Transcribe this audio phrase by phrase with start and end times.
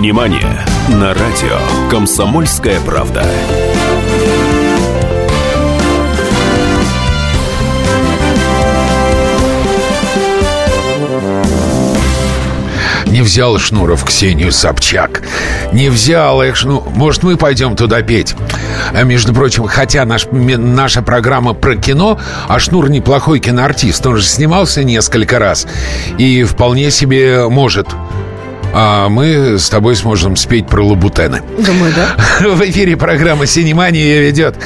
[0.00, 1.58] Синемания на радио
[1.90, 3.22] «Комсомольская правда».
[13.04, 15.22] Не взял Шнуров Ксению Собчак.
[15.72, 16.64] Не взял их.
[16.64, 18.34] Ну, может, мы пойдем туда петь?
[18.94, 24.06] А между прочим, хотя наш, наша программа про кино, а Шнур неплохой киноартист.
[24.06, 25.66] Он же снимался несколько раз.
[26.16, 27.88] И вполне себе может
[28.72, 31.42] а мы с тобой сможем спеть про Лабутены.
[31.58, 32.16] Думаю, да.
[32.54, 34.56] В эфире программа «Синемания» ведет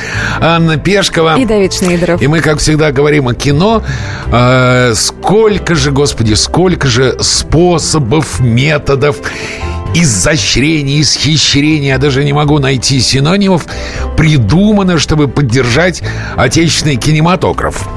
[0.41, 1.37] Анна Пешкова.
[1.39, 2.21] И Давид Шнейдеров.
[2.21, 3.83] И мы, как всегда, говорим о кино.
[4.31, 9.17] А, сколько же, господи, сколько же способов, методов
[9.95, 13.67] изощрений, исхищрений, я даже не могу найти синонимов,
[14.17, 16.03] придумано, чтобы поддержать
[16.37, 17.89] отечественный кинематограф.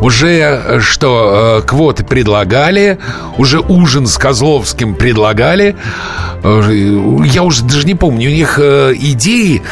[0.00, 2.98] Уже э, что, э, квоты предлагали,
[3.36, 5.74] уже ужин с Козловским предлагали.
[6.44, 9.62] Э, я уже даже не помню, у них идеи,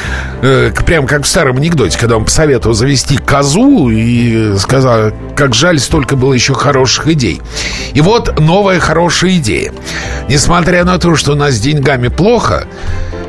[0.40, 6.16] прям как в старом анекдоте, когда он посоветовал завести козу и сказал, как жаль, столько
[6.16, 7.40] было еще хороших идей.
[7.94, 9.72] И вот новая хорошая идея.
[10.28, 12.66] Несмотря на то, что у нас с деньгами плохо,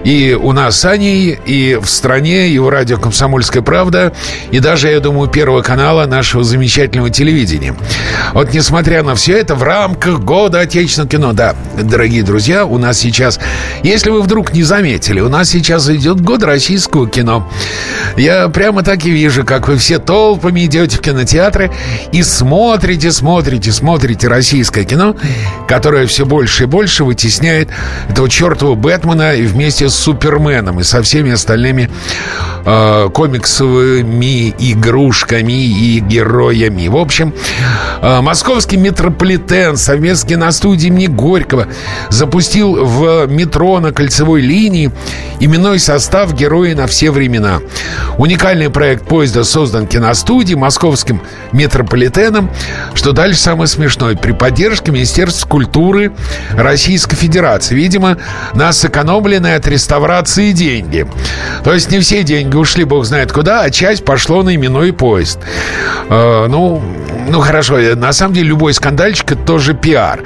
[0.04, 4.14] и у нас с Аней, и в стране, и в радио «Комсомольская правда»,
[4.52, 7.76] и даже, я думаю, Первого канала нашего замечательного телевидения.
[8.34, 13.00] Вот несмотря на все это, в рамках года отечественного кино, да, дорогие друзья, у нас
[13.00, 13.40] сейчас,
[13.84, 17.50] если вы вдруг не заметили, у нас сейчас идет год российского кино.
[18.16, 21.72] Я прямо так и вижу, как вы все толпами идете в кинотеатры
[22.12, 25.16] и смотрите, смотрите, смотрите российское кино,
[25.68, 27.70] которое все больше и больше вытесняет
[28.10, 31.90] этого чертового Бэтмена и вместе с Суперменом и со всеми остальными
[32.66, 36.88] э, комиксовыми игрушками и героями.
[36.88, 37.34] В общем,
[38.02, 41.68] э, московский метрополитен совместно с киностудией имени Горького
[42.10, 44.92] запустил в метро на кольцевой линии
[45.40, 47.60] именной состав «Герои на все времена».
[48.18, 51.22] Уникальный проект поезда создан киностудией, московским
[51.52, 52.50] метрополитеном.
[52.94, 54.16] Что дальше самое смешное.
[54.16, 56.12] При поддержке Министерства культуры
[56.52, 57.76] Российской Федерации.
[57.76, 58.18] Видимо,
[58.54, 61.06] на сэкономленные от реставрации деньги.
[61.64, 65.40] То есть не все деньги ушли бог знает куда, а часть пошло на именной поезд.
[66.10, 66.82] Э, ну,
[67.30, 70.24] ну хорошо, на самом деле любой скандальчик это тоже пиар.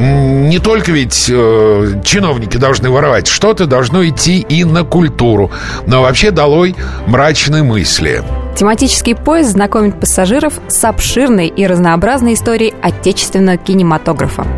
[0.00, 5.52] Не только ведь э, чиновники должны воровать, что-то должно идти и на культуру.
[5.86, 6.74] Но вообще долой
[7.06, 8.24] мрачные мысли.
[8.58, 14.48] Тематический поезд знакомит пассажиров с обширной и разнообразной историей отечественного кинематографа.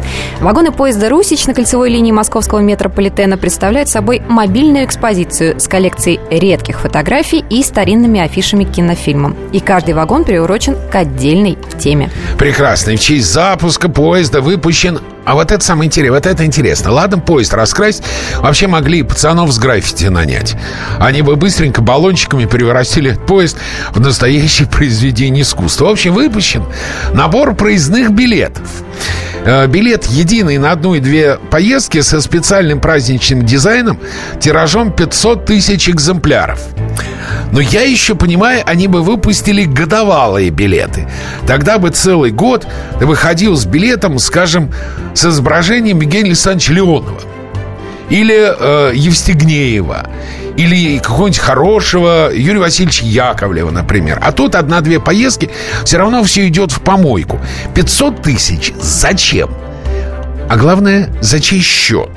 [0.40, 6.80] Вагоны поезда «Русич» на кольцевой линии московского метрополитена представляют собой мобильную экспозицию с коллекцией редких
[6.80, 9.36] фотографий и старинными афишами к.
[9.52, 12.08] И каждый вагон приурочен к отдельной теме.
[12.38, 12.96] Прекрасно.
[12.96, 16.92] В честь запуска поезда выпущен а вот это самое интересное, вот это интересно.
[16.92, 18.02] Ладно, поезд раскрасить,
[18.38, 20.56] вообще могли пацанов с граффити нанять.
[20.98, 23.56] Они бы быстренько баллончиками превратили поезд
[23.92, 25.86] в настоящее произведение искусства.
[25.86, 26.64] В общем, выпущен
[27.12, 28.66] набор проездных билетов.
[29.44, 33.98] Э, билет единый на одну и две поездки со специальным праздничным дизайном
[34.38, 36.60] тиражом 500 тысяч экземпляров.
[37.52, 41.08] Но я еще понимаю, они бы выпустили годовалые билеты.
[41.46, 42.66] Тогда бы целый год
[42.98, 44.72] ты выходил с билетом, скажем,
[45.14, 47.20] с изображением Евгения Александровича Леонова
[48.10, 50.06] или э, Евстигнеева,
[50.56, 54.18] или какого-нибудь хорошего Юрия Васильевича Яковлева, например.
[54.20, 55.50] А тут одна-две поездки,
[55.84, 57.40] все равно все идет в помойку.
[57.74, 59.50] 500 тысяч зачем?
[60.48, 62.10] А главное, за чей счет?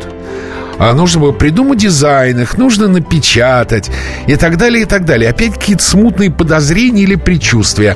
[0.80, 3.90] А нужно было придумать дизайн, их нужно напечатать
[4.28, 5.30] и так далее, и так далее.
[5.30, 7.96] Опять какие-то смутные подозрения или предчувствия.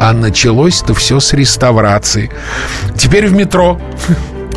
[0.00, 2.30] А началось-то все с реставрации.
[2.96, 3.80] Теперь в метро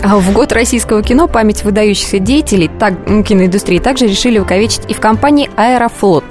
[0.04, 2.94] а в год российского кино память выдающихся деятелей так,
[3.26, 6.24] киноиндустрии также решили увековечить и в компании «Аэрофлот».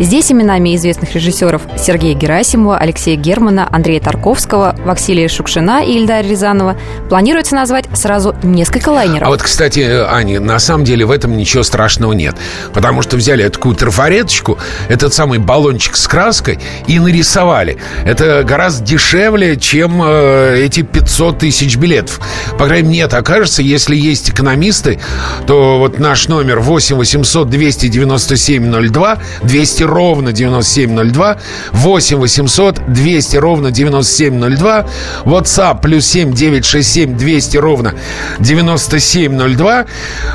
[0.00, 6.76] Здесь именами известных режиссеров Сергея Герасимова, Алексея Германа, Андрея Тарковского, Василия Шукшина и Ильдара Рязанова
[7.08, 9.28] планируется назвать сразу несколько лайнеров.
[9.28, 12.34] А вот, кстати, Аня, на самом деле в этом ничего страшного нет.
[12.72, 14.58] Потому что взяли такую трафареточку,
[14.88, 17.78] этот самый баллончик с краской и нарисовали.
[18.04, 22.20] Это гораздо дешевле, чем э, эти 500 тысяч билетов.
[22.58, 25.00] По крайней мере, нет, окажется, если есть экономисты,
[25.46, 31.38] то вот наш номер 8 800 297 02 200 200 ровно 9702,
[31.72, 34.86] 8 800 200 ровно 9702,
[35.24, 37.94] WhatsApp плюс 7 967 200 ровно
[38.38, 39.86] 9702.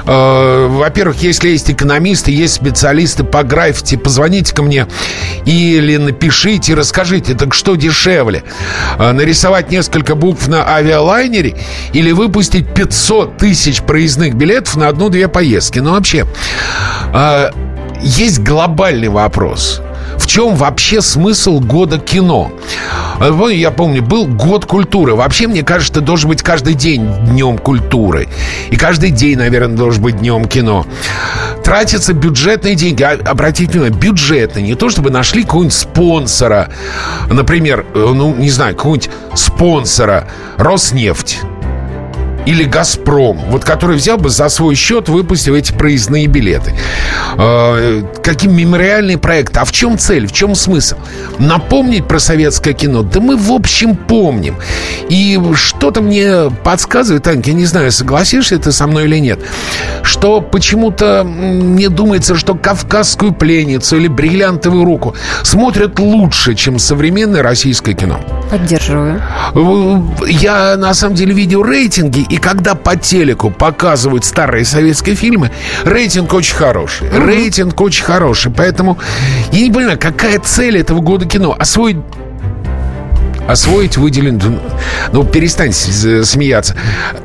[0.05, 4.87] Э, во-первых, если есть экономисты, есть специалисты по граффити, позвоните ко мне
[5.45, 8.43] или напишите, расскажите, так что дешевле?
[8.99, 11.55] Э, нарисовать несколько букв на авиалайнере
[11.93, 15.79] или выпустить 500 тысяч проездных билетов на одну-две поездки?
[15.79, 16.25] Ну, вообще,
[17.13, 17.49] э,
[18.01, 19.81] есть глобальный вопрос–
[20.17, 22.51] в чем вообще смысл года кино?
[23.49, 25.15] Я помню, был год культуры.
[25.15, 28.27] Вообще, мне кажется, должен быть каждый день днем культуры.
[28.69, 30.85] И каждый день, наверное, должен быть днем кино.
[31.63, 33.03] Тратятся бюджетные деньги.
[33.03, 34.65] А, обратите внимание, бюджетные.
[34.65, 36.69] Не то, чтобы нашли какого-нибудь спонсора.
[37.29, 40.27] Например, э, ну, не знаю, какого-нибудь спонсора.
[40.57, 41.39] Роснефть
[42.47, 46.73] или «Газпром», вот который взял бы за свой счет, выпустил эти проездные билеты.
[47.37, 49.57] Э, каким мемориальный проект?
[49.57, 50.27] А в чем цель?
[50.27, 50.95] В чем смысл?
[51.39, 53.03] Напомнить про советское кино?
[53.03, 54.55] Да мы, в общем, помним.
[55.09, 59.39] И что-то мне подсказывает, Анька, я не знаю, согласишься ты со мной или нет,
[60.03, 67.93] что почему-то мне думается, что «Кавказскую пленницу» или «Бриллиантовую руку» смотрят лучше, чем современное российское
[67.93, 68.21] кино.
[68.49, 69.21] Поддерживаю.
[70.25, 75.51] Я, на самом деле, видел рейтинги, и когда по телеку показывают старые советские фильмы,
[75.83, 77.09] рейтинг очень хороший.
[77.09, 78.51] Рейтинг очень хороший.
[78.51, 78.97] Поэтому
[79.51, 81.55] я не понимаю, какая цель этого года кино?
[81.57, 81.97] Освоить
[83.47, 84.59] освоить выделенный...
[85.11, 86.75] Ну, перестань смеяться.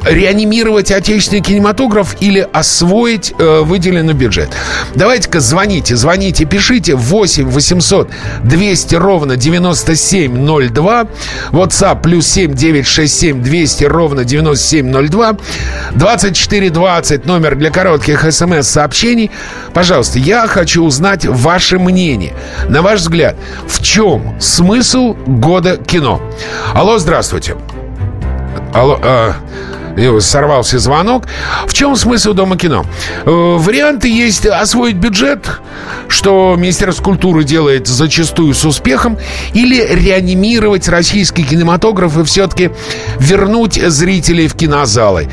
[0.05, 4.51] Реанимировать отечественный кинематограф или освоить э, выделенный бюджет?
[4.95, 8.11] Давайте-ка звоните, звоните, пишите 8 800
[8.45, 11.07] 200 ровно 9702.
[11.51, 15.37] WhatsApp плюс 7 967 200 ровно 9702.
[15.95, 19.31] 2420 номер для коротких смс-сообщений.
[19.75, 22.35] Пожалуйста, я хочу узнать ваше мнение.
[22.69, 23.37] На ваш взгляд,
[23.67, 26.12] в чем смысл года кино?
[26.75, 27.57] Алло, здравствуйте.
[28.75, 29.33] Алло, э,
[30.21, 31.25] сорвался звонок.
[31.67, 32.85] В чем смысл Дома кино?
[33.25, 35.61] Э, варианты есть освоить бюджет,
[36.09, 39.19] что Министерство культуры делает зачастую с успехом,
[39.55, 42.71] или реанимировать российский кинематограф и все-таки
[43.19, 45.29] вернуть зрителей в кинозалы.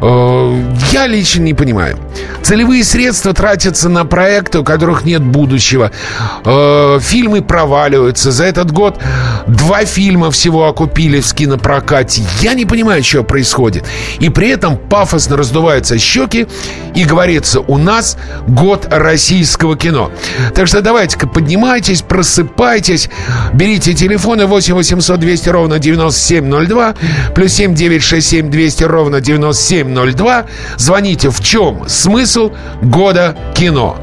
[0.00, 0.62] Э,
[0.92, 1.98] я лично не понимаю.
[2.42, 5.90] Целевые средства тратятся на проекты, у которых нет будущего.
[6.44, 8.30] Э, фильмы проваливаются.
[8.30, 8.98] За этот год
[9.46, 12.22] два фильма всего окупили в кинопрокате.
[12.40, 13.84] Я не понимаю, что происходит.
[14.20, 16.46] И при этом пафосно раздуваются щеки
[16.94, 18.16] и говорится, у нас
[18.48, 20.10] год российского кино.
[20.54, 23.08] Так что давайте-ка поднимайтесь, просыпайтесь,
[23.52, 26.94] берите телефоны 8 800 200 ровно 9702,
[27.34, 30.46] плюс 7 967 200 ровно 9702.
[30.76, 32.52] Звоните, в чем смысл
[32.82, 33.98] года кино?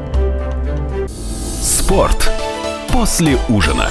[1.62, 2.30] Спорт
[2.92, 3.88] после ужина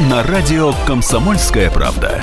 [0.00, 2.22] на радио «Комсомольская правда».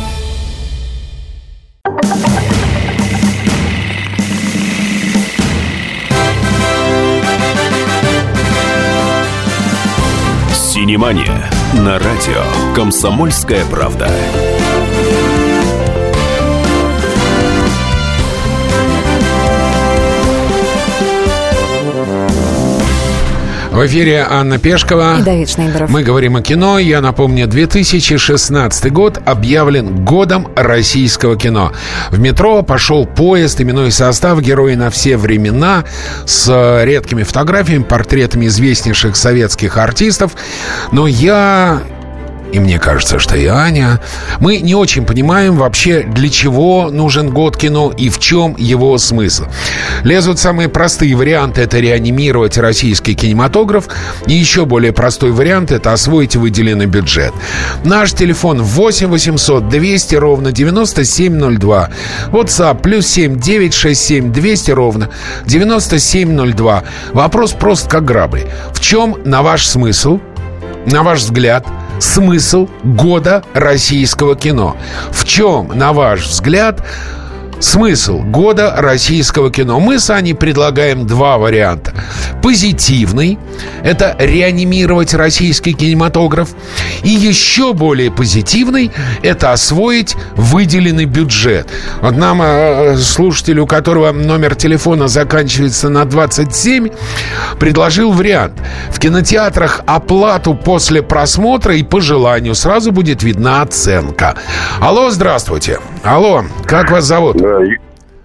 [10.73, 14.07] Синемания на радио «Комсомольская правда».
[23.81, 25.17] В эфире Анна Пешкова.
[25.19, 25.89] И Давид Шнейдеров.
[25.89, 26.77] Мы говорим о кино.
[26.77, 31.73] Я напомню, 2016 год объявлен годом российского кино.
[32.11, 35.83] В метро пошел поезд, именной состав «Герои на все времена»
[36.27, 40.33] с редкими фотографиями, портретами известнейших советских артистов.
[40.91, 41.81] Но я
[42.51, 44.01] и мне кажется, что и Аня,
[44.39, 49.45] мы не очень понимаем вообще, для чего нужен год кино и в чем его смысл.
[50.03, 53.87] Лезут самые простые варианты, это реанимировать российский кинематограф,
[54.27, 57.33] и еще более простой вариант, это освоить выделенный бюджет.
[57.83, 61.89] Наш телефон 8 800 200 ровно 9702.
[62.31, 65.09] WhatsApp плюс 7 967 200 ровно
[65.45, 66.83] 9702.
[67.13, 68.47] Вопрос прост как грабли.
[68.73, 70.19] В чем, на ваш смысл,
[70.85, 71.65] на ваш взгляд,
[72.01, 74.75] смысл года российского кино?
[75.11, 76.83] В чем, на ваш взгляд,
[77.61, 79.79] Смысл года российского кино.
[79.79, 81.93] Мы с Аней предлагаем два варианта.
[82.41, 83.37] Позитивный–
[83.83, 86.49] это реанимировать российский кинематограф.
[87.03, 88.91] И еще более позитивный–
[89.21, 91.67] это освоить выделенный бюджет.
[92.01, 96.89] Вот нам э, слушатель, у которого номер телефона заканчивается на 27,
[97.59, 98.53] предложил вариант.
[98.89, 104.35] В кинотеатрах оплату после просмотра и по желанию сразу будет видна оценка.
[104.79, 105.79] Алло, здравствуйте.
[106.03, 107.37] Алло, как вас зовут?
[107.37, 107.50] Да,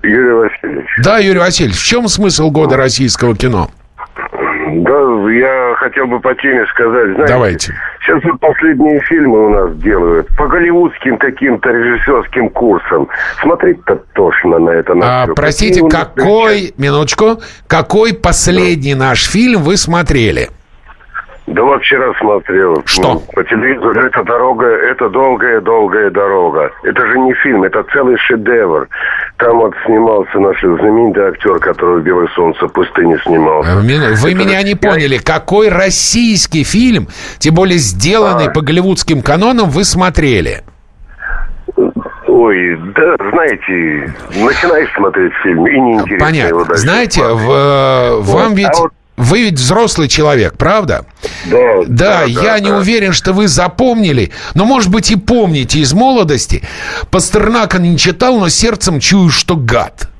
[0.02, 0.87] Юрий Васильевич.
[1.02, 3.71] Да, Юрий Васильевич, в чем смысл года российского кино?
[4.68, 7.14] Да, я хотел бы по теме сказать.
[7.14, 7.75] Знаете, Давайте.
[8.00, 13.09] Сейчас вот последние фильмы у нас делают по голливудским каким-то режиссерским курсам.
[13.40, 14.95] Смотреть-то тошно на это.
[14.95, 20.50] На А, простите, какой, минуточку, какой последний наш фильм вы смотрели?
[21.46, 22.82] Да вот вчера смотрел.
[22.86, 23.14] Что?
[23.14, 26.72] Ну, по телевизору это дорога, это долгая-долгая дорога.
[26.82, 28.88] Это же не фильм, это целый шедевр.
[29.38, 33.76] Там вот снимался наш знаменитый актер, который в «Белое солнце пустыни» снимался.
[33.76, 35.18] Вы Это меня не поняли.
[35.18, 37.06] Какой российский фильм,
[37.38, 38.50] тем более сделанный А.
[38.50, 40.62] по голливудским канонам, вы смотрели?
[42.26, 46.64] Ой, да, знаете, начинаешь смотреть фильм, и неинтересно его Понятно.
[46.66, 47.40] дальше Знаете, смотреть.
[47.40, 48.66] в, э, вам Вот, ведь...
[48.66, 51.06] а вот- Вы ведь взрослый человек, правда?
[51.46, 52.78] Да, Да, я не да.
[52.78, 56.62] уверен, что вы запомнили, но, может быть, и помните из молодости.
[57.11, 60.11] Пастернака не читал, но сердцем чую, что гад.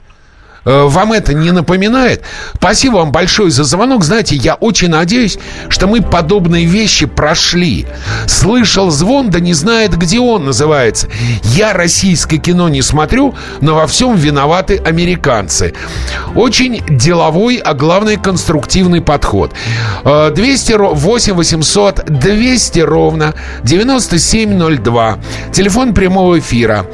[0.67, 2.23] Э, Вам это не напоминает?
[2.57, 4.05] Спасибо вам большое за звонок.
[4.05, 7.87] Знаете, я очень надеюсь, что мы подобные вещи прошли.
[8.27, 11.09] Слышал звон, да не знает, где он называется.
[11.45, 15.73] Я российское кино не смотрю, но во всем виноваты американцы.
[16.35, 19.53] Очень деловой, а главное конструктивный подход.
[20.05, 25.19] Э, 200, ро- 8 800 200 ровно 9702.
[25.53, 26.87] Телефон прямого эфира.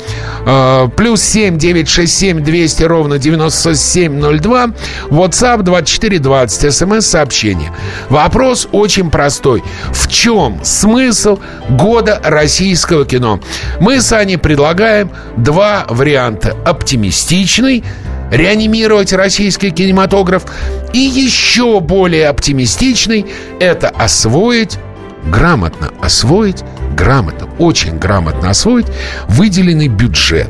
[0.46, 3.18] Э, Плюс 7 967 200 ровно
[3.62, 4.72] 9702.
[5.10, 6.72] WhatsApp 2420.
[6.72, 7.72] СМС-сообщение.
[8.08, 9.62] Вопрос очень простой.
[9.92, 11.38] В чем смысл
[11.68, 13.40] года российского кино?
[13.80, 16.56] Мы с Аней предлагаем два варианта.
[16.64, 17.84] Оптимистичный
[18.30, 20.44] реанимировать российский кинематограф.
[20.92, 23.26] И еще более оптимистичный–
[23.60, 24.78] это освоить,
[25.26, 28.86] грамотно освоить, грамотно, очень грамотно освоить
[29.28, 30.48] выделенный бюджет.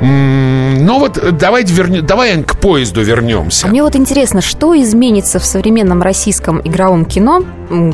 [0.00, 3.66] М, Ну вот давайте вернем, давай к поезду вернемся.
[3.66, 7.42] А мне вот интересно, что изменится в современном российском игровом кино,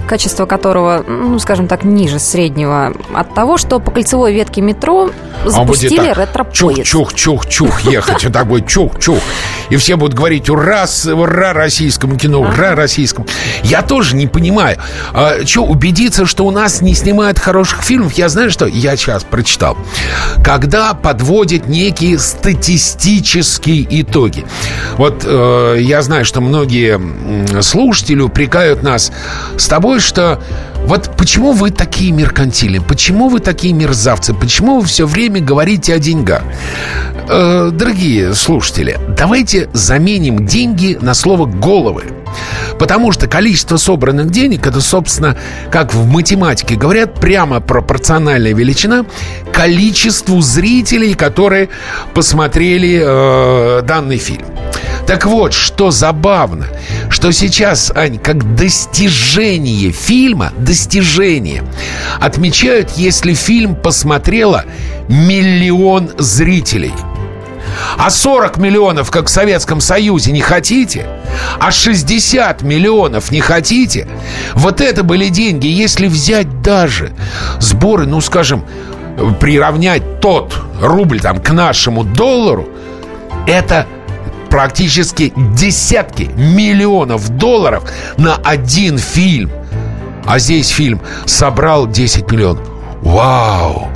[0.09, 5.11] качество которого, ну, скажем так, ниже среднего, от того, что по кольцевой ветке метро
[5.47, 6.83] А запустили так, ретро-поезд.
[6.85, 8.25] Чух-чух-чух-чух ехать.
[8.25, 9.19] Вот так будет чух-чух.
[9.71, 10.85] И все будут говорить ура,
[11.15, 13.27] ура российскому кино, ура российскому.
[13.63, 14.79] Я тоже не понимаю.
[15.47, 18.15] что, убедиться, что у нас не снимают хороших фильмов?
[18.15, 18.67] Я знаю, что?
[18.67, 19.77] Я сейчас прочитал.
[20.45, 24.45] Когда подводят некие статистические итоги.
[24.97, 29.13] Вот э, я знаю, что многие слушатели упрекают нас
[29.57, 30.41] с тобой, что
[30.87, 35.99] вот почему вы такие меркантильные, почему вы такие мерзавцы, почему вы все время говорите о
[35.99, 36.43] деньгах?
[37.29, 42.05] Э, дорогие слушатели, давайте заменим деньги на слово «головы».
[42.79, 45.37] Потому что количество собранных денег, это, собственно,
[45.71, 49.05] как в математике говорят, прямо пропорциональная величина
[49.53, 51.69] количеству зрителей, которые
[52.15, 54.47] посмотрели э, данный фильм.
[55.07, 56.67] Так вот, что забавно,
[57.11, 61.65] что сейчас, Ань, как достижение фильма, достижение,
[62.21, 64.65] отмечают, если фильм посмотрело
[65.09, 66.93] миллион зрителей–
[67.99, 71.07] а 40 миллионов, как в Советском Союзе, не хотите?
[71.59, 74.09] А 60 миллионов не хотите?
[74.55, 75.67] Вот это были деньги.
[75.67, 77.13] Если взять даже
[77.61, 78.65] сборы, ну, скажем,
[79.41, 82.69] приравнять тот рубль там к нашему доллару,
[83.47, 83.87] это
[84.53, 87.85] практически десятки миллионов долларов
[88.19, 89.51] на один фильм.
[90.27, 92.69] А здесь фильм собрал 10 миллионов.
[93.01, 93.89] Вау,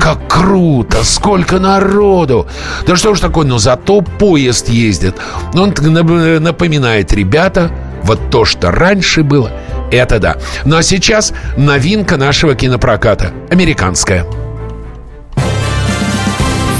[0.00, 2.46] как круто, сколько народу.
[2.86, 5.16] Да что ж такое, ну зато поезд ездит.
[5.52, 7.72] Он напоминает, ребята,
[8.04, 9.50] вот то, что раньше было,
[9.90, 10.36] это да.
[10.64, 14.24] Ну а сейчас новинка нашего кинопроката, американская.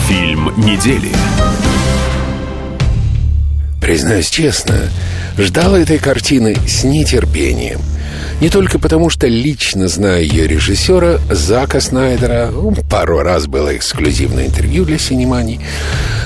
[0.06, 1.10] Фильм недели.
[3.84, 4.88] Признаюсь честно,
[5.36, 7.82] ждал этой картины с нетерпением.
[8.40, 14.46] Не только потому, что лично знаю ее режиссера Зака Снайдера, ну, пару раз было эксклюзивное
[14.46, 15.60] интервью для Синемани,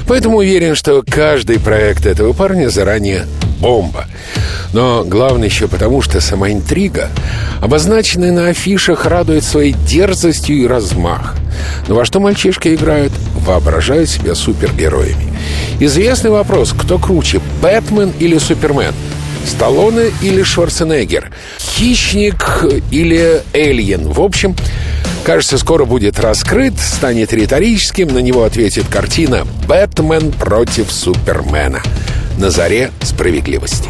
[0.06, 3.26] поэтому уверен, что каждый проект этого парня заранее
[3.60, 4.06] бомба.
[4.72, 7.08] Но главное еще потому, что сама интрига,
[7.60, 11.34] обозначенная на афишах, радует своей дерзостью и размах.
[11.88, 13.12] Но во что мальчишки играют?
[13.34, 15.32] Воображают себя супергероями.
[15.80, 18.94] Известный вопрос, кто круче, Бэтмен или Супермен?
[19.46, 21.30] Сталлоне или Шварценеггер?
[21.58, 24.08] Хищник или Эльен?
[24.08, 24.54] В общем,
[25.24, 31.82] кажется, скоро будет раскрыт, станет риторическим, на него ответит картина «Бэтмен против Супермена»
[32.38, 33.88] на заре справедливости.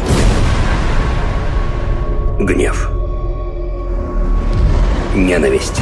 [2.39, 2.89] Гнев.
[5.13, 5.81] Ненависть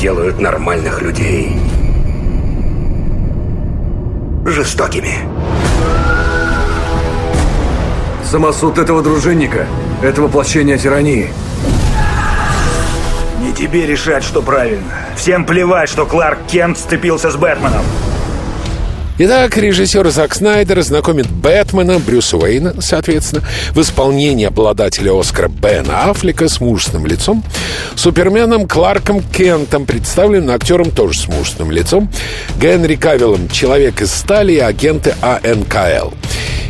[0.00, 1.56] делают нормальных людей
[4.44, 5.18] жестокими.
[8.30, 9.66] Самосуд этого дружинника–
[10.02, 11.30] это воплощение тирании.
[13.40, 14.92] Не тебе решать, что правильно.
[15.16, 17.82] Всем плевать, что Кларк Кент сцепился с Бэтменом.
[19.16, 26.48] Итак, режиссер Зак Снайдер знакомит Бэтмена, Брюса Уэйна, соответственно, в исполнении обладателя Оскара Бена Аффлека
[26.48, 27.42] с мужественным лицом,
[27.96, 32.10] Суперменом Кларком Кентом, представленным актером тоже с мужественным лицом,
[32.60, 36.12] Генри Кавиллом, Человек из стали и агенты АНКЛ.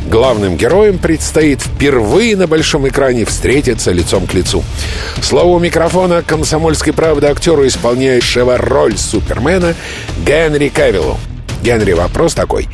[0.08, 4.64] Главным героям предстоит впервые на большом экране встретиться лицом к лицу.
[5.20, 9.74] Слово у микрофона комсомольской правды актеру, исполняющего роль Супермена,
[10.24, 11.18] Генри Кавиллу.
[11.62, 12.68] Генри, вопрос такой.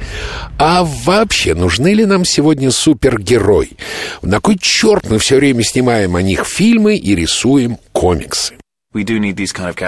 [0.58, 3.72] А вообще, нужны ли нам сегодня супергерой?
[4.22, 8.54] На кой черт мы все время снимаем о них фильмы и рисуем комиксы?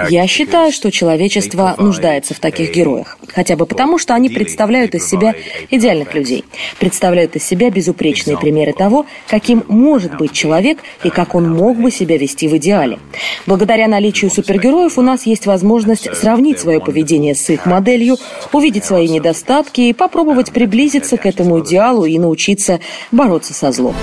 [0.09, 3.19] Я считаю, что человечество нуждается в таких героях.
[3.33, 5.37] Хотя бы потому, что они представляют из себя
[5.71, 6.45] идеальных людей.
[6.81, 11.93] Представляют из себя безупречные примеры того, каким может быть человек и как он мог бы
[11.93, 12.99] себя вести в идеале.
[13.47, 18.17] Благодаря наличию супергероев у нас есть возможность сравнить свое поведение с их моделью,
[18.53, 22.81] увидеть свои недостатки и попробовать приблизиться к этому идеалу и научиться
[23.13, 23.95] бороться со злом.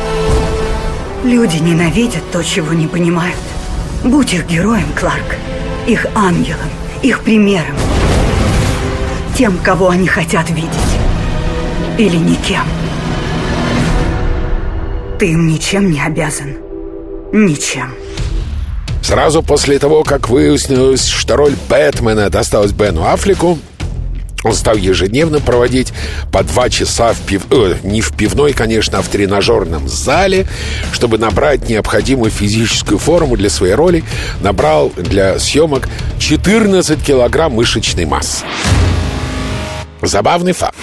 [1.26, 3.36] Люди ненавидят то, чего не понимают.
[4.04, 5.38] Будь их героем, Кларк,
[5.88, 6.70] их ангелом,
[7.02, 7.76] их примером.
[9.38, 10.70] Тем, кого они хотят видеть.
[11.98, 12.66] Или никем.
[15.20, 16.58] Ты им ничем не обязан.
[17.32, 17.94] Ничем.
[19.02, 23.58] Сразу после того, как выяснилось, что роль Бэтмена досталась Бену Аффлеку,
[24.44, 25.94] он стал ежедневно проводить
[26.32, 27.44] по два часа в пив...
[27.50, 30.46] э, не в пивной, конечно, а в тренажерном зале,
[30.92, 34.04] чтобы набрать необходимую физическую форму для своей роли.
[34.42, 35.88] Набрал для съемок
[36.20, 38.44] 14 килограмм мышечной массы.
[40.02, 40.76] Забавный факт.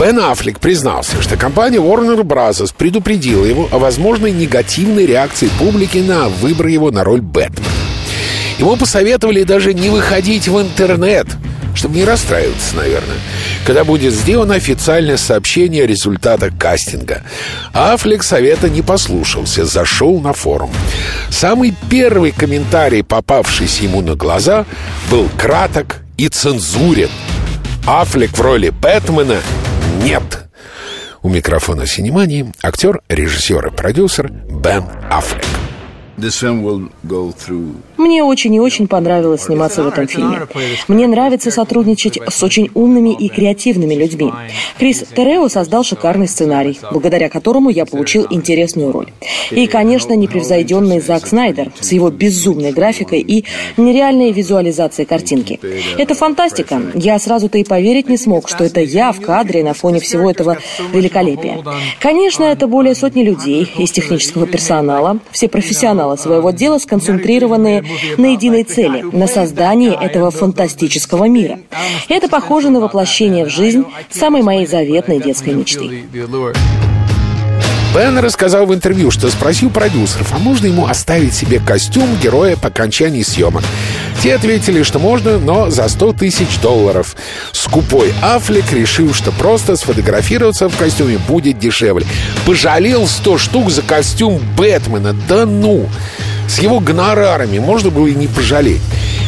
[0.00, 2.72] Бен Аффлек признался, что компания Warner Bros.
[2.76, 7.68] предупредила его о возможной негативной реакции публики на выбор его на роль Бэтмена.
[8.58, 11.26] Ему посоветовали даже не выходить в интернет–
[11.80, 13.16] чтобы не расстраиваться, наверное,
[13.64, 17.22] когда будет сделано официальное сообщение о результатах кастинга.
[17.72, 20.70] Аффлек совета не послушался, зашел на форум.
[21.30, 24.66] Самый первый комментарий, попавшийся ему на глаза,
[25.10, 27.08] был краток и цензурен.
[27.86, 29.38] Аффлек в роли Бэтмена
[30.02, 30.50] нет.
[31.22, 35.46] У микрофона «Синемании» актер, режиссер и продюсер Бен Аффлек.
[37.96, 40.46] Мне очень и очень понравилось сниматься в этом фильме.
[40.88, 44.32] Мне нравится сотрудничать с очень умными и креативными людьми.
[44.78, 49.08] Крис Терео создал шикарный сценарий, благодаря которому я получил интересную роль.
[49.50, 53.44] И, конечно, непревзойденный Зак Снайдер с его безумной графикой и
[53.76, 55.60] нереальной визуализацией картинки.
[55.98, 56.80] Это фантастика.
[56.94, 60.58] Я сразу-то и поверить не смог, что это я в кадре на фоне всего этого
[60.92, 61.62] великолепия.
[61.98, 67.84] Конечно, это более сотни людей из технического персонала, все профессионалы профессионала своего дела, сконцентрированные
[68.16, 71.58] на единой цели, на создании этого фантастического мира.
[72.08, 76.04] Это похоже на воплощение в жизнь самой моей заветной детской мечты.
[77.92, 82.68] Бен рассказал в интервью, что спросил продюсеров, а можно ему оставить себе костюм героя по
[82.68, 83.64] окончании съемок.
[84.22, 87.16] Те ответили, что можно, но за 100 тысяч долларов.
[87.52, 92.04] Скупой Аффлек решил, что просто сфотографироваться в костюме будет дешевле.
[92.44, 95.14] Пожалел 100 штук за костюм Бэтмена.
[95.26, 95.88] Да ну!
[96.48, 98.82] С его гонорарами можно было и не пожалеть.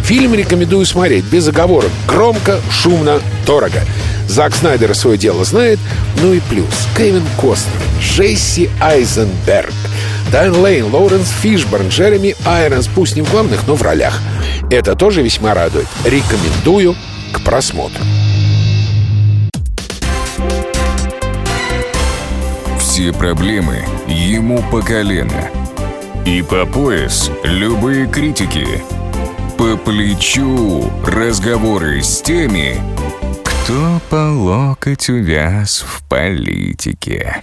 [0.04, 1.90] Фильм рекомендую смотреть без оговорок.
[2.06, 3.80] Громко, шумно, дорого.
[4.28, 5.78] Зак Снайдер свое дело знает.
[6.20, 6.66] Ну и плюс.
[6.96, 9.72] Кевин Костнер, Джесси Айзенберг,
[10.30, 12.88] Дан Лейн, Лоуренс Фишборн, Джереми Айронс.
[12.88, 14.20] Пусть не в главных, но в ролях.
[14.70, 15.86] Это тоже весьма радует.
[16.04, 16.94] Рекомендую
[17.32, 18.02] к просмотру.
[22.78, 25.50] Все проблемы ему по колено.
[26.24, 28.66] И по пояс любые критики.
[29.58, 32.76] По плечу разговоры с теми,
[33.44, 37.42] кто по локоть увяз в политике.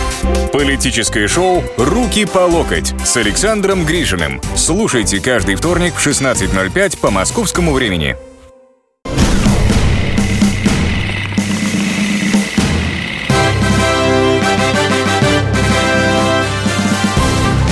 [0.51, 4.41] Политическое шоу «Руки по локоть» с Александром Гришиным.
[4.55, 8.15] Слушайте каждый вторник в 16.05 по московскому времени.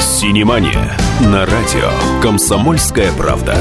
[0.02, 1.90] Синемания на радио
[2.22, 3.58] «Комсомольская правда».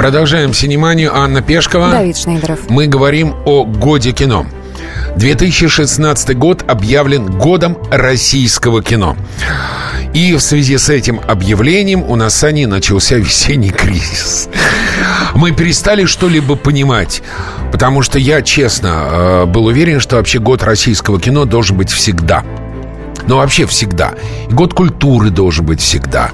[0.00, 1.14] Продолжаем синеманию.
[1.14, 1.90] Анна Пешкова.
[1.90, 2.70] Давид Шнейдеров.
[2.70, 4.46] Мы говорим о годе кино.
[5.16, 9.14] 2016 год объявлен годом российского кино.
[10.14, 14.48] И в связи с этим объявлением у нас с Аней начался весенний кризис.
[15.34, 17.22] Мы перестали что-либо понимать,
[17.70, 22.42] потому что я, честно, э, был уверен, что вообще год российского кино должен быть всегда–
[23.30, 24.14] но вообще всегда.
[24.48, 26.32] И год культуры должен быть всегда.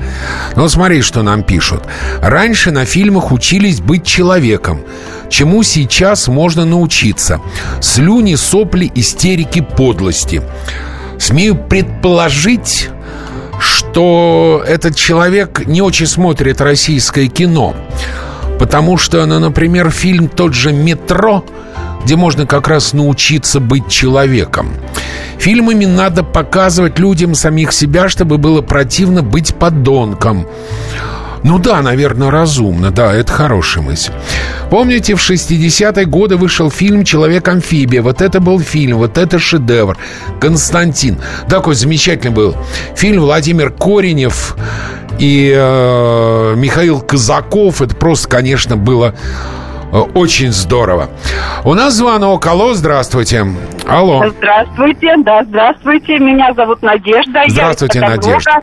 [0.56, 1.82] Но смотри, что нам пишут.
[2.22, 4.80] Раньше на фильмах учились быть человеком.
[5.28, 7.42] Чему сейчас можно научиться?
[7.82, 10.40] Слюни, сопли, истерики, подлости.
[11.18, 12.88] Смею предположить,
[13.60, 17.76] что этот человек не очень смотрит российское кино.
[18.58, 21.44] Потому что, ну, например, фильм тот же «Метро»,
[22.06, 24.72] где можно как раз научиться быть человеком.
[25.38, 30.46] Фильмами надо показывать людям самих себя, чтобы было противно быть подонком.
[31.42, 34.10] Ну да, наверное, разумно, да, это хорошая мысль.
[34.68, 38.02] Помните, в 60-е годы вышел фильм «Человек-амфибия».
[38.02, 39.96] Вот это был фильм, вот это шедевр.
[40.40, 41.18] Константин.
[41.48, 42.56] Такой замечательный был.
[42.96, 44.56] Фильм Владимир Коренев
[45.20, 47.80] и э, Михаил Казаков.
[47.80, 49.14] Это просто, конечно, было
[50.02, 51.08] очень здорово.
[51.64, 52.46] У нас звонок.
[52.46, 53.44] Алло, здравствуйте.
[53.88, 54.24] Алло.
[54.28, 56.18] Здравствуйте, да, здравствуйте.
[56.18, 57.42] Меня зовут Надежда.
[57.48, 58.62] Здравствуйте, Я Надежда.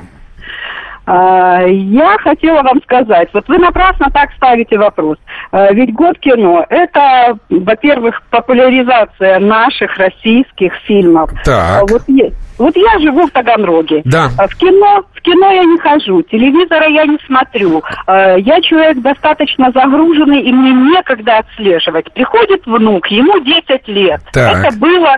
[1.06, 5.18] А, я хотела вам сказать, вот вы напрасно так ставите вопрос.
[5.52, 11.30] А, ведь год кино– это, во-первых, популяризация наших российских фильмов.
[11.44, 11.82] Так.
[11.82, 14.02] А, вот есть вот я живу в Таганроге.
[14.06, 14.30] Да.
[14.38, 17.84] А в кино, в кино я не хожу, телевизора я не смотрю.
[18.08, 22.12] А, я человек достаточно загруженный, и мне некогда отслеживать.
[22.14, 24.22] Приходит внук, ему 10 лет.
[24.32, 24.66] Так.
[24.66, 25.18] Это было,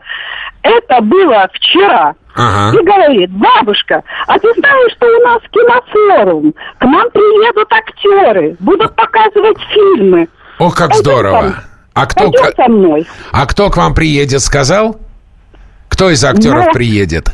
[0.63, 2.13] это было вчера.
[2.38, 2.78] Ага.
[2.78, 6.54] И говорит, бабушка, а ты знаешь, что у нас кинофорум?
[6.80, 10.28] К нам приедут актеры, будут показывать фильмы.
[10.60, 11.41] Ох, как Пойдем здорово.
[11.50, 13.08] со- А кто, Пойдем со мной.
[13.32, 14.98] а кто к вам приедет, сказал?
[15.95, 17.29] Кто из актеров Ну, приедет?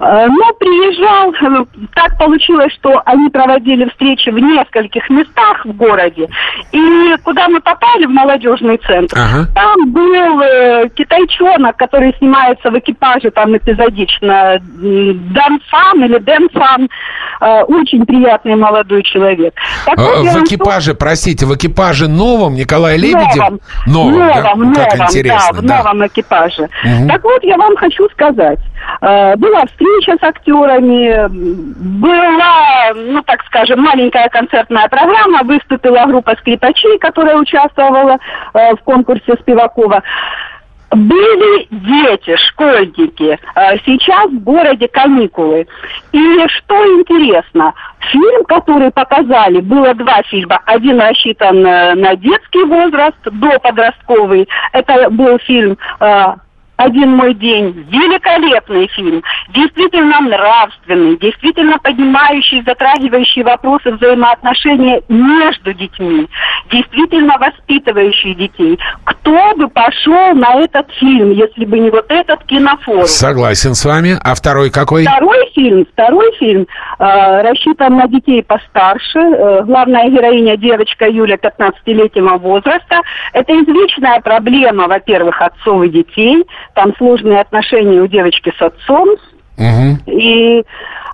[0.00, 5.72] Э, э, Ну, приезжал, э, так получилось, что они проводили встречи в нескольких местах в
[5.72, 6.28] городе.
[6.72, 9.46] И куда мы попали, в молодежный центр, Ага.
[9.54, 16.88] там был э, китайчонок, который снимается в экипаже там эпизодично, Данфан или Дэнфан,
[17.68, 19.54] очень приятный молодой человек.
[19.86, 23.36] Так я В экипаже, простите, в экипаже новом Николай Лебедев?
[23.36, 24.54] Новом, Новом, да?
[24.54, 26.68] новом, Как новом, интересно, да, в новом экипаже.
[26.84, 27.08] Мгм.
[27.08, 28.58] Так вот, я вам хочу сказать.
[29.00, 29.83] Была встреча
[30.18, 31.28] с актерами,
[32.00, 38.18] была, ну, так скажем, маленькая концертная программа, выступила группа скрипачей, которая участвовала
[38.54, 40.02] э, в конкурсе Спивакова.
[40.90, 43.38] Были дети, школьники.
[43.56, 45.66] Э, Сейчас в городе каникулы.
[46.12, 47.74] И что интересно,
[48.12, 50.60] фильм, который показали, было два фильма.
[50.66, 54.48] Один рассчитан э, на детский возраст, до подростковый.
[54.72, 56.24] Это был фильм э,
[56.76, 57.86] один мой день.
[57.90, 59.22] Великолепный фильм.
[59.50, 66.28] Действительно нравственный, действительно поднимающий, затрагивающий вопросы взаимоотношения между детьми.
[66.70, 68.78] Действительно воспитывающий детей.
[69.04, 73.06] Кто бы пошел на этот фильм, если бы не вот этот кинофорум?
[73.06, 74.18] Согласен с вами.
[74.22, 75.04] А второй какой?
[75.04, 76.66] Второй фильм, второй фильм
[76.98, 79.18] э, рассчитан на детей постарше.
[79.18, 83.02] Э, главная героиня девочка Юля 15-летнего возраста.
[83.32, 86.44] Это извечная проблема, во-первых, отцов и детей.
[86.74, 89.08] Там сложные отношения у девочки с отцом.
[89.56, 90.00] Мгм.
[90.06, 90.64] И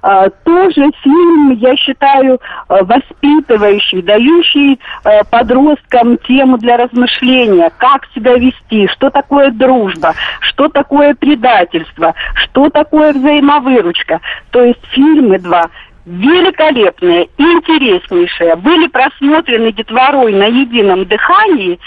[0.03, 8.37] э, тоже фильм, я считаю, э, воспитывающий, дающий э, подросткам тему для размышления, как себя
[8.37, 14.21] вести, что такое дружба, что такое предательство, что такое взаимовыручка.
[14.51, 15.69] То есть фильмы два
[16.07, 21.79] великолепные, интереснейшие, были просмотрены детворой на едином дыхании,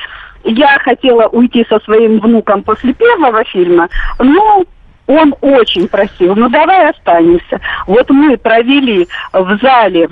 [0.43, 4.63] я хотела уйти со своим внуком после первого фильма, но
[5.07, 7.59] он очень просил, ну давай останемся.
[7.87, 10.09] Вот мы провели в зале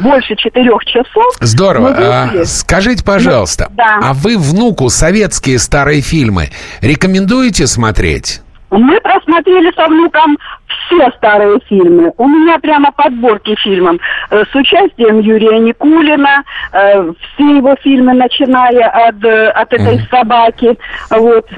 [0.00, 1.34] больше четырех часов.
[1.40, 1.94] Здорово.
[1.96, 4.00] А, скажите, пожалуйста, да.
[4.02, 8.40] а вы внуку советские старые фильмы рекомендуете смотреть?
[8.70, 12.12] Мы просмотрели со внуком все старые фильмы.
[12.16, 13.96] У меня прямо подборки фильмов
[14.30, 20.76] э, с участием Юрия Никулина, э, все его фильмы, начиная от, э, от этой собаки.
[21.10, 21.48] Вот.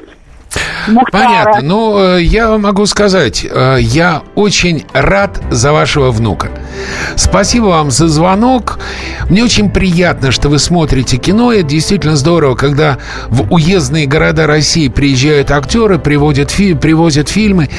[0.87, 1.23] Мухтара.
[1.23, 1.61] Понятно.
[1.61, 6.49] Ну, э, я могу сказать, э, я очень рад за вашего внука.
[7.15, 8.79] Спасибо вам за звонок.
[9.29, 11.51] Мне очень приятно, что вы смотрите кино.
[11.51, 17.69] Это действительно здорово, когда в уездные города России приезжают актеры, приводят, фи привозят фильмы.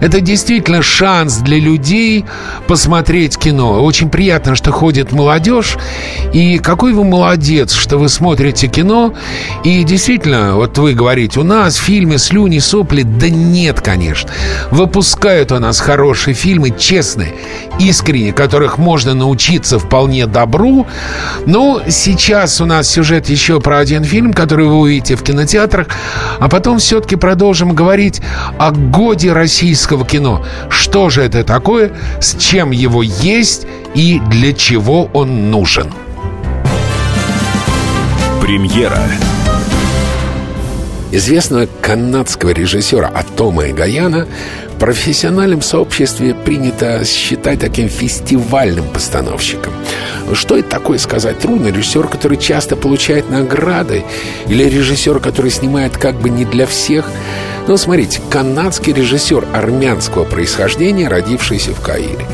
[0.00, 2.24] Это действительно шанс для людей
[2.66, 3.82] посмотреть кино.
[3.82, 5.76] Очень приятно, что ходит молодежь.
[6.32, 9.14] И какой вы молодец, что вы смотрите кино.
[9.64, 13.02] И действительно, вот вы говорите, у нас фильмы слюни, сопли.
[13.02, 14.30] Да нет, конечно.
[14.70, 17.34] Выпускают у нас хорошие фильмы, честные,
[17.80, 20.86] искренние, которых можно научиться вполне добру.
[21.46, 25.88] Но сейчас у нас сюжет еще про один фильм, который вы увидите в кинотеатрах.
[26.38, 28.20] А потом все-таки продолжим говорить
[28.58, 30.44] о годе российского кино.
[30.68, 35.92] Что же это такое, с чем его есть и для чего он нужен.
[38.40, 39.00] Премьера
[41.12, 44.26] известного канадского режиссера Атома Игаяна
[44.76, 49.72] в профессиональном сообществе принято считать таким фестивальным постановщиком.
[50.34, 51.68] Что это такое, сказать трудно.
[51.68, 54.04] Режиссер, который часто получает награды,
[54.48, 57.10] или режиссер, который снимает как бы не для всех–
[57.68, 62.24] ну, смотрите, канадский режиссер армянского происхождения, родившийся в Каире.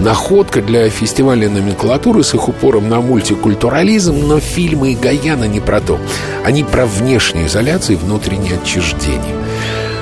[0.00, 6.00] Находка для фестивальной номенклатуры с их упором на мультикультурализм, но фильмы Гаяна не про то.
[6.44, 9.36] Они про внешнюю изоляцию и внутреннее отчуждение.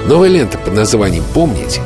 [0.08, 1.82] Новая лента под названием «Помните»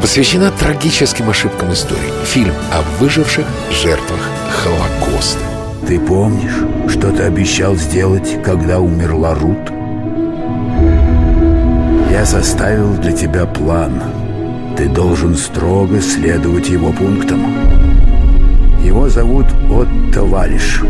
[0.00, 2.12] посвящена трагическим ошибкам истории.
[2.26, 4.20] Фильм о выживших жертвах
[4.50, 5.40] Холокоста.
[5.84, 9.58] Ты помнишь, что ты обещал сделать, когда умерла Рут?
[12.12, 14.00] Я составил для тебя план.
[14.76, 17.44] Ты должен строго следовать его пунктам.
[18.80, 20.82] Его зовут Отто Валиш.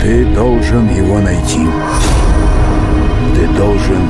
[0.00, 1.60] Ты должен его найти.
[3.56, 4.08] Должен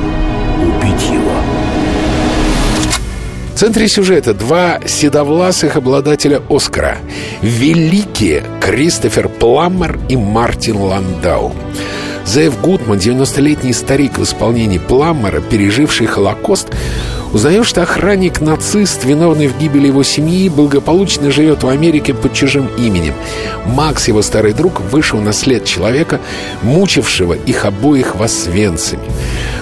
[0.61, 1.31] убить его.
[3.53, 6.97] В центре сюжета два седовласых обладателя Оскара.
[7.41, 11.53] Великие Кристофер Пламмер и Мартин Ландау.
[12.25, 16.69] Зеев Гудман, 90-летний старик в исполнении Пламмера, переживший Холокост,
[17.33, 23.13] узнает, что охранник-нацист, виновный в гибели его семьи, благополучно живет в Америке под чужим именем.
[23.65, 26.19] Макс, его старый друг, вышел на след человека,
[26.61, 29.03] мучившего их обоих в Освенциме.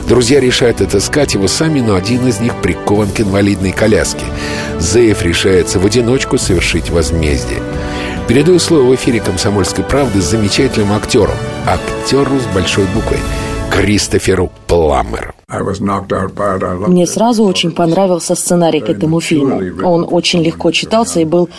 [0.07, 4.25] Друзья решают отыскать его сами, но один из них прикован к инвалидной коляске.
[4.79, 7.61] Зеев решается в одиночку совершить возмездие.
[8.27, 11.35] Передаю слово в эфире «Комсомольской правды» замечательным актером.
[11.65, 13.17] Актеру с большой буквой.
[13.71, 15.33] Кристоферу Пламмеру.
[16.87, 19.61] Мне сразу очень понравился сценарий к этому фильму.
[19.83, 21.49] Он очень легко читался и был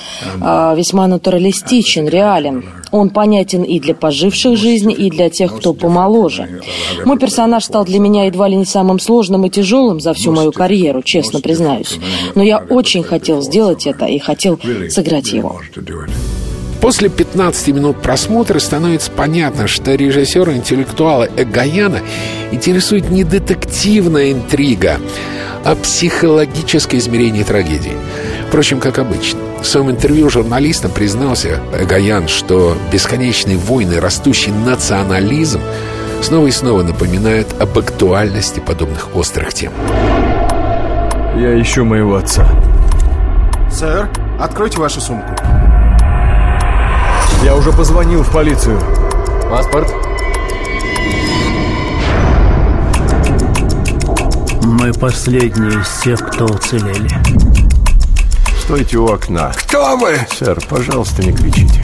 [0.40, 2.64] э, весьма натуралистичен, реален.
[2.92, 6.60] Он понятен и для поживших жизнь, и для тех, кто помоложе.
[7.04, 10.52] Мой персонаж стал для меня едва ли не самым сложным и тяжелым за всю мою
[10.52, 11.98] карьеру, честно признаюсь.
[12.34, 15.60] Но я очень хотел сделать это и хотел сыграть его.
[16.80, 22.00] После 15 минут просмотра становится понятно, что режиссера интеллектуала Эгаяна
[22.52, 24.98] интересует не детективная интрига,
[25.62, 27.92] а психологическое измерение трагедии.
[28.48, 29.40] Впрочем, как обычно.
[29.62, 35.60] В своем интервью журналистам признался Эгаян, что бесконечные войны, растущий национализм
[36.22, 39.72] снова и снова напоминают об актуальности подобных острых тем.
[41.36, 42.48] Я ищу моего отца.
[43.70, 45.28] Сэр, откройте вашу сумку.
[47.42, 48.78] Я уже позвонил в полицию.
[49.50, 49.90] Паспорт?
[54.62, 57.08] Мы последние из тех, кто уцелели.
[58.60, 59.52] Стойте у окна.
[59.56, 60.18] Кто вы?
[60.38, 61.82] Сэр, пожалуйста, не кричите.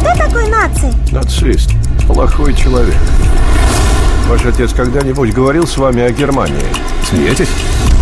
[0.00, 0.92] Кто такой наци?
[1.10, 1.70] Нацист.
[2.06, 2.96] Плохой человек.
[4.28, 6.66] Ваш отец когда-нибудь говорил с вами о Германии?
[7.08, 7.48] Смеетесь?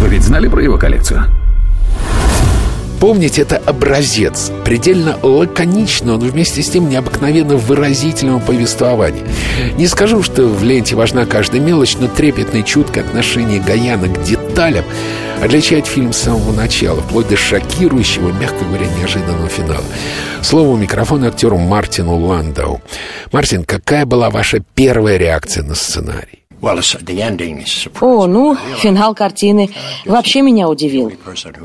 [0.00, 1.24] Вы ведь знали про его коллекцию?
[3.00, 9.24] Помните, это образец, предельно лаконично, но вместе с тем необыкновенно выразительного повествования.
[9.78, 14.84] Не скажу, что в ленте важна каждая мелочь, но трепетное чуткое отношение Гаяна к деталям
[15.42, 19.84] отличает фильм с самого начала, вплоть до шокирующего, мягко говоря, неожиданного финала.
[20.42, 22.82] Слово у микрофона актеру Мартину Ландау.
[23.32, 26.44] Мартин, какая была ваша первая реакция на сценарий?
[28.00, 29.70] О, ну, финал картины
[30.04, 31.10] вообще меня удивил.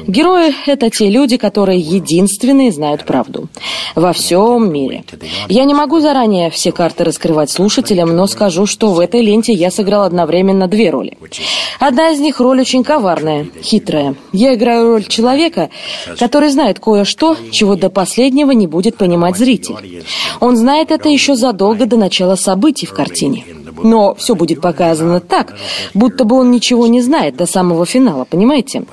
[0.07, 3.49] Герои— это те люди, которые единственные знают правду.
[3.95, 5.03] Во всем мире.
[5.49, 9.69] Я не могу заранее все карты раскрывать слушателям, но скажу, что в этой ленте я
[9.69, 11.17] сыграл одновременно две роли.
[11.79, 14.15] Одна из них роль очень коварная, хитрая.
[14.31, 15.69] Я играю роль человека,
[16.17, 20.03] который знает кое-что, чего до последнего не будет понимать зритель.
[20.39, 23.43] Он знает это еще задолго до начала событий в картине.
[23.83, 25.55] Но все будет показано так,
[25.93, 28.83] будто бы он ничего не знает до самого финала, понимаете?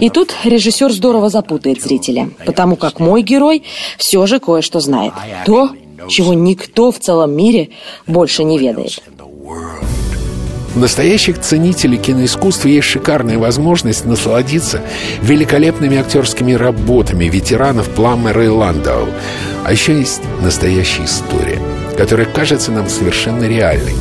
[0.00, 3.62] И тут режиссер здорово запутает зрителя, потому как мой герой
[3.98, 5.12] все же кое-что знает.
[5.46, 5.70] То,
[6.08, 7.70] чего никто в целом мире
[8.06, 9.02] больше не ведает.
[10.74, 14.80] У настоящих ценителей киноискусства есть шикарная возможность насладиться
[15.20, 19.08] великолепными актерскими работами ветеранов Пламмера и Ландау.
[19.64, 21.60] А еще есть настоящая история,
[21.98, 23.92] которая кажется нам совершенно реальной.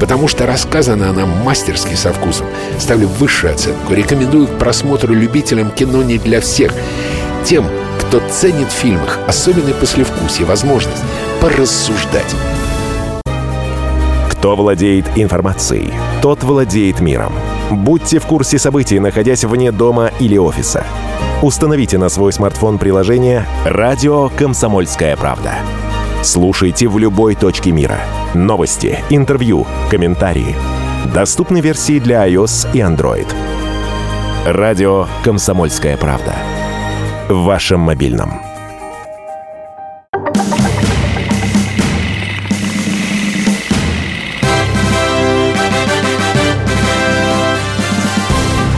[0.00, 2.46] Потому что рассказана она мастерски со вкусом.
[2.78, 3.94] Ставлю высшую оценку.
[3.94, 6.72] Рекомендую к просмотру любителям кино не для всех.
[7.44, 7.66] Тем,
[8.00, 11.02] кто ценит в фильмах особенный послевкусие, возможность
[11.40, 12.34] порассуждать.
[14.30, 17.32] Кто владеет информацией, тот владеет миром.
[17.70, 20.84] Будьте в курсе событий, находясь вне дома или офиса.
[21.42, 25.54] Установите на свой смартфон приложение «Радио Комсомольская правда».
[26.24, 28.00] Слушайте в любой точке мира.
[28.32, 30.56] Новости, интервью, комментарии.
[31.12, 33.26] Доступны версии для iOS и Android.
[34.46, 36.34] Радио «Комсомольская правда».
[37.28, 38.40] В вашем мобильном.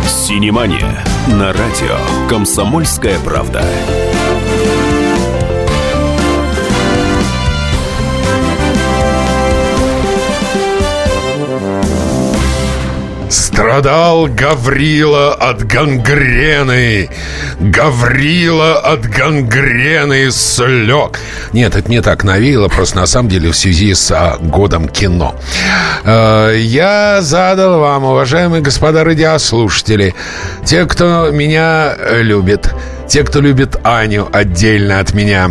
[0.09, 1.97] Синемания на радио
[2.29, 3.63] «Комсомольская правда».
[13.57, 17.09] Страдал Гаврила от гангрены.
[17.59, 21.19] Гаврила от гангрены слег
[21.55, 25.35] Нет, это не так навеяло Просто на самом деле в связи с а, годом кино.
[26.05, 30.15] Э, Я задал вам, уважаемые господа радиослушатели
[30.67, 32.75] Те, кто меня любит
[33.09, 35.51] те, кто любит Аню отдельно от меня.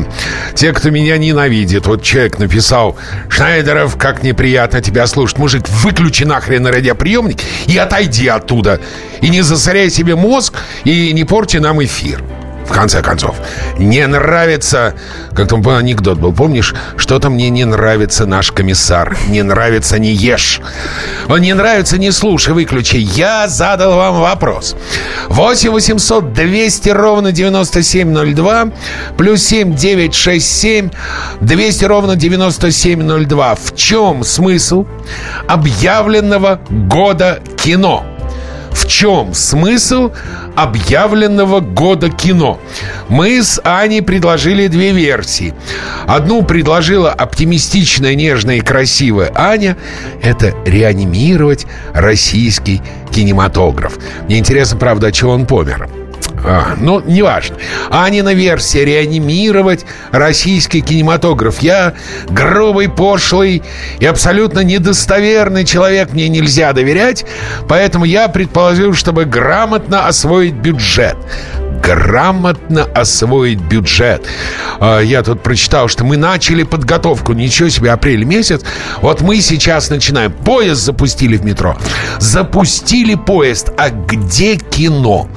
[0.53, 1.87] Те, кто меня ненавидит.
[1.87, 2.95] Вот человек написал,
[3.29, 5.37] Шнайдеров, как неприятно тебя слушать.
[5.37, 8.79] Мужик, выключи нахрен радиоприемник и отойди оттуда.
[9.21, 12.21] И не засоряй себе мозг, и не порти нам эфир
[12.65, 13.35] в конце концов.
[13.77, 14.95] Не нравится,
[15.35, 16.73] как там анекдот был, помнишь?
[16.97, 19.17] Что-то мне не нравится наш комиссар.
[19.27, 20.61] Не нравится, не ешь.
[21.27, 22.97] Он не нравится, не слушай, выключи.
[22.97, 24.75] Я задал вам вопрос.
[25.29, 28.71] 8 800 200 ровно 9702
[29.17, 30.89] плюс 7 967
[31.41, 33.55] 200 ровно 9702.
[33.55, 34.85] В чем смысл
[35.47, 38.05] объявленного года кино?
[38.75, 40.11] В чем смысл
[40.55, 42.59] объявленного года кино?
[43.07, 45.53] Мы с Аней предложили две версии.
[46.05, 49.77] Одну предложила оптимистичная, нежная и красивая Аня.
[50.21, 53.97] Это реанимировать российский кинематограф.
[54.27, 55.89] Мне интересно, правда, от чего он помер.
[56.47, 57.57] А, ну, неважно.
[57.89, 61.59] Анина версия реанимировать российский кинематограф.
[61.59, 61.95] Я
[62.29, 63.63] грубый, пошлый
[63.99, 66.13] и абсолютно недостоверный человек.
[66.13, 67.25] Мне нельзя доверять.
[67.67, 71.17] Поэтому я предположил, чтобы грамотно освоить бюджет
[71.81, 74.25] грамотно освоить бюджет.
[74.79, 77.33] А, я тут прочитал, что мы начали подготовку.
[77.33, 78.61] Ничего себе, апрель месяц.
[79.01, 80.31] Вот мы сейчас начинаем.
[80.31, 81.77] Поезд запустили в метро.
[82.19, 83.71] Запустили поезд.
[83.77, 85.29] А где кино?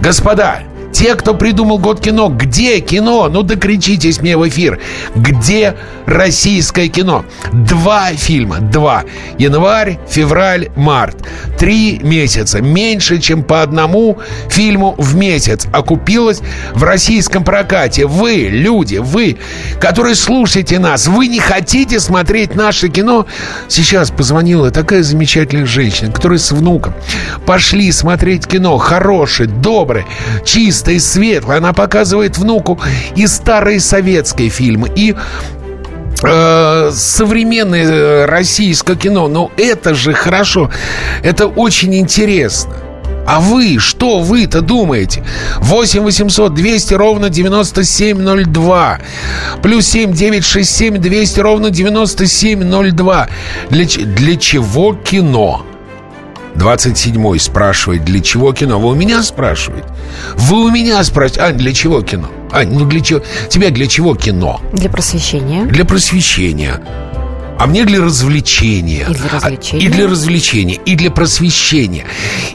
[0.00, 0.62] Господа,
[0.92, 3.28] те, кто придумал год кино, где кино?
[3.28, 4.78] Ну, докричитесь мне в эфир.
[5.14, 5.74] Где
[6.06, 7.24] российское кино?
[7.52, 9.04] Два фильма, два.
[9.38, 11.16] Январь, февраль, март.
[11.58, 12.60] Три месяца.
[12.60, 16.40] Меньше, чем по одному фильму в месяц окупилось
[16.74, 18.06] в российском прокате.
[18.06, 19.38] Вы, люди, вы,
[19.80, 23.26] которые слушаете нас, вы не хотите смотреть наше кино?
[23.68, 26.94] Сейчас позвонила такая замечательная женщина, которая с внуком
[27.46, 28.76] пошли смотреть кино.
[28.78, 30.04] Хорошее, доброе,
[30.82, 31.58] чистое, светлое.
[31.58, 32.80] Она показывает внуку
[33.14, 35.14] и старые советские фильмы, и
[36.22, 39.28] э, современное российское кино.
[39.28, 40.70] Но это же хорошо.
[41.22, 42.74] Это очень интересно.
[43.24, 45.24] А вы, что вы-то думаете?
[45.60, 48.98] 8 800 200 ровно 9702.
[49.62, 53.28] Плюс 7 967 200 ровно 9702.
[53.70, 55.64] Для, для чего кино?
[56.54, 58.78] 27-й спрашивает, для чего кино?
[58.78, 59.88] Вы у меня спрашиваете?
[60.34, 61.40] Вы у меня спрашиваете.
[61.40, 62.28] Ань, для чего кино?
[62.52, 63.22] Ань, ну для чего?
[63.48, 64.60] Тебя для чего кино?
[64.72, 65.64] Для просвещения.
[65.64, 66.80] Для просвещения
[67.58, 69.06] а мне для развлечения.
[69.08, 69.84] И для развлечения.
[69.84, 72.04] И для развлечения, и для просвещения,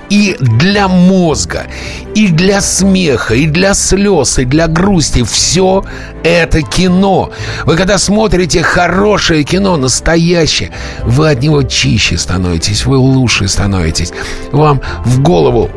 [0.10, 1.68] и для мозга,
[2.16, 5.24] и для смеха, и для слез, и для грусти.
[5.24, 5.84] Все
[6.24, 7.32] это кино.
[7.66, 10.72] Вы когда смотрите хорошее кино, настоящее,
[11.04, 14.12] вы от него чище становитесь, вы лучше становитесь.
[14.52, 15.70] Вам в голову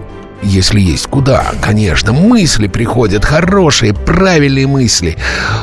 [0.42, 2.12] если есть куда, конечно.
[2.12, 5.16] Мысли приходят, хорошие, правильные мысли,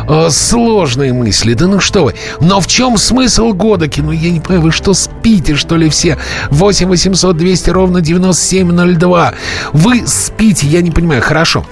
[0.07, 1.53] э, сложные мысли.
[1.53, 2.15] Да ну что вы.
[2.41, 4.11] Но в чем смысл года кино?
[4.11, 6.17] Я не понимаю, вы что, спите, что ли, все?
[6.49, 9.34] 8 800 200 ровно 9702.
[9.73, 11.21] Вы спите, я не понимаю.
[11.21, 11.65] Хорошо.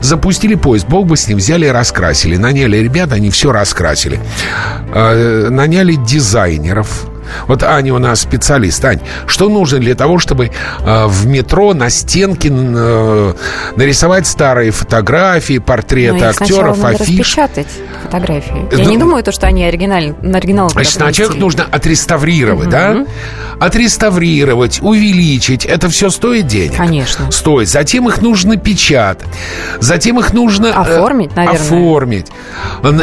[0.00, 2.36] Запустили поезд, бог бы с ним, взяли и раскрасили.
[2.36, 4.20] Наняли ребят, они все раскрасили.
[4.94, 7.06] Э, наняли дизайнеров,
[7.46, 8.84] вот Аня у нас специалист.
[8.84, 13.34] Ань, что нужно для того, чтобы э, в метро на стенке э,
[13.76, 17.08] нарисовать старые фотографии, портреты ну, актеров, надо афиш?
[17.08, 17.68] распечатать
[18.02, 18.66] фотографии.
[18.76, 20.70] Я ну, не думаю, то, что они оригинальны, на оригинал.
[20.70, 22.72] Значит, сначала их нужно отреставрировать, угу.
[22.72, 23.06] да?
[23.62, 25.64] Отреставрировать, увеличить.
[25.64, 26.76] Это все стоит денег?
[26.76, 27.30] Конечно.
[27.30, 27.68] Стоит.
[27.68, 29.28] Затем их нужно печатать.
[29.78, 30.66] Затем их нужно...
[30.66, 31.60] Э, оформить, наверное.
[31.60, 32.26] Оформить.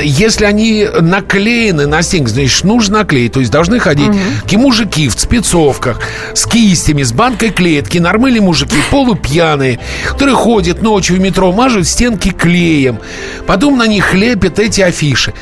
[0.03, 3.31] Если они наклеены на стенку, значит, нужно наклеить.
[3.31, 4.59] То есть должны ходить угу.
[4.59, 6.01] мужики в спецовках,
[6.33, 9.79] с кистями, с банкой клетки, нормальные мужики, полупьяные,
[10.09, 12.99] которые ходят ночью в метро, мажут стенки клеем.
[13.47, 15.33] Потом на них лепят эти афиши.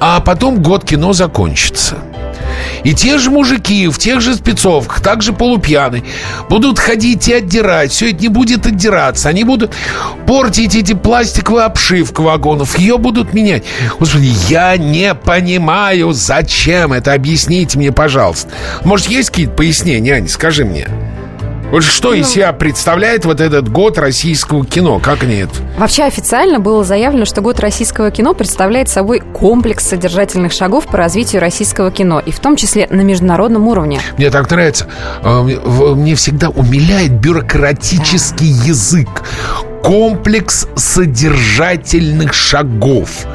[0.00, 1.98] А потом год кино закончится.
[2.84, 6.04] И те же мужики в тех же спецовках, также полупьяные,
[6.48, 7.92] будут ходить и отдирать.
[7.92, 9.28] Все это не будет отдираться.
[9.28, 9.72] Они будут
[10.26, 12.78] портить эти пластиковые обшивку вагонов.
[12.78, 13.64] Ее будут менять.
[13.98, 17.12] Господи, я не понимаю, зачем это.
[17.12, 18.50] Объясните мне, пожалуйста.
[18.84, 20.28] Может, есть какие-то пояснения, Аня?
[20.28, 20.88] Скажи мне.
[21.74, 25.00] Вот что ну, из себя представляет вот этот год российского кино?
[25.00, 25.50] Как это?
[25.76, 31.40] Вообще официально было заявлено, что год российского кино представляет собой комплекс содержательных шагов по развитию
[31.40, 34.00] российского кино, и в том числе на международном уровне.
[34.16, 34.86] Мне так нравится.
[35.24, 38.66] А, мне всегда умиляет бюрократический да.
[38.66, 39.08] язык.
[39.82, 43.26] Комплекс содержательных шагов.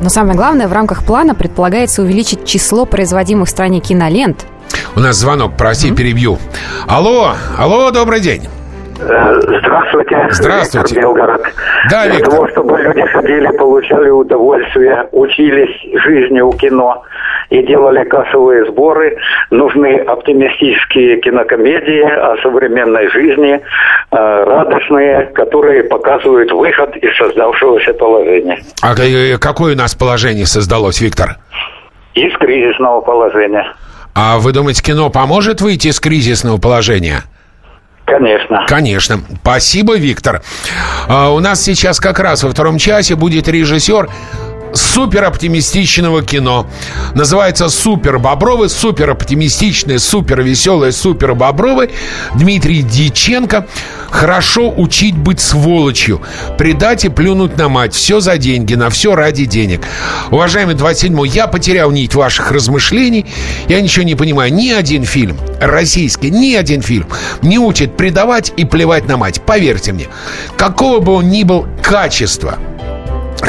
[0.00, 4.46] Но самое главное, в рамках плана предполагается увеличить число производимых в стране кинолент
[4.96, 5.96] у нас звонок, прости, mm-hmm.
[5.96, 6.38] перебью.
[6.86, 8.42] Алло, алло, добрый день.
[9.00, 10.28] Э, здравствуйте.
[10.30, 10.94] Здравствуйте.
[10.94, 11.42] Виктор Белгород.
[11.90, 12.30] Да, Для Виктор.
[12.30, 17.02] того, чтобы люди ходили, получали удовольствие, учились жизни у кино
[17.50, 19.16] и делали кассовые сборы,
[19.50, 23.60] нужны оптимистические кинокомедии о современной жизни, э,
[24.10, 28.58] радостные, которые показывают выход из создавшегося положения.
[28.82, 28.94] А
[29.38, 31.36] какое у нас положение создалось, Виктор?
[32.14, 33.66] Из кризисного положения.
[34.14, 37.24] А вы думаете, кино поможет выйти из кризисного положения?
[38.04, 38.64] Конечно.
[38.66, 39.20] Конечно.
[39.40, 40.42] Спасибо, Виктор.
[41.08, 44.10] А у нас сейчас как раз во втором часе будет режиссер
[44.74, 46.66] супер оптимистичного кино.
[47.14, 48.68] Называется «Супер Бобровы».
[48.68, 51.90] Супер оптимистичные, супер веселые, супер Бобровы.
[52.34, 53.66] Дмитрий Дьяченко.
[54.10, 56.20] Хорошо учить быть сволочью.
[56.58, 57.94] Предать и плюнуть на мать.
[57.94, 59.80] Все за деньги, на все ради денег.
[60.30, 63.26] Уважаемый 27 я потерял нить ваших размышлений.
[63.68, 64.52] Я ничего не понимаю.
[64.52, 67.06] Ни один фильм российский, ни один фильм
[67.42, 69.40] не учит предавать и плевать на мать.
[69.42, 70.08] Поверьте мне.
[70.56, 72.58] Какого бы он ни был качества,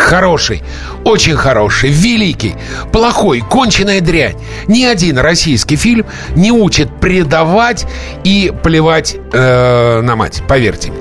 [0.04, 0.62] Хороший,
[1.06, 2.56] очень хороший, великий,
[2.92, 4.36] плохой, конченая дрянь.
[4.68, 7.86] Ни один российский фильм не учит предавать
[8.26, 10.92] и плевать э, на мать, поверьте.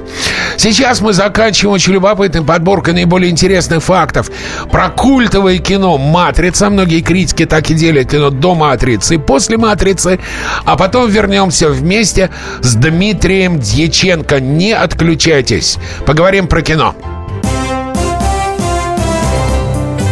[0.56, 4.30] Сейчас мы заканчиваем очень любопытной подборкой наиболее интересных фактов
[4.70, 6.70] про культовое кино «Матрица».
[6.70, 10.20] Многие критики так и делят кино до «Матрицы» и после «Матрицы».
[10.64, 12.30] А потом вернемся вместе
[12.60, 14.38] с Дмитрием Дьяченко.
[14.40, 15.78] Не отключайтесь.
[16.06, 16.94] Поговорим про кино.